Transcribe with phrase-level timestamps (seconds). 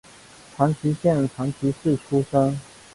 [0.57, 2.59] 长崎县长崎市出身。